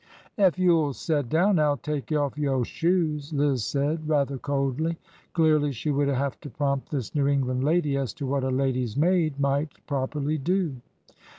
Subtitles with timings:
[0.39, 4.97] ''Ef you 'll set down I 'll take off yo' shoes," Liz said rather coldly.
[5.33, 8.97] Clearly, she would have to prompt this New England lady as to what a lady's
[8.97, 10.77] maid might prop erly do.